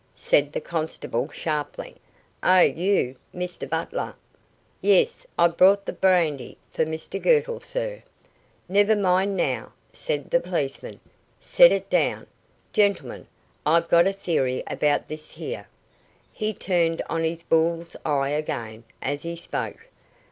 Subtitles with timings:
[0.15, 1.95] said the constable, sharply.
[2.41, 4.15] "Oh, you, Mr Butler."
[4.81, 8.01] "Yes; I've brought the brandy for Mr Girtle, sir."
[8.67, 10.99] "Never mind, now," said the policeman.
[11.39, 12.25] "Set it down.
[12.73, 13.27] Gentlemen,
[13.63, 15.67] I've got a theory about this here."
[16.33, 19.87] He turned on his bull's eye again, as he spoke.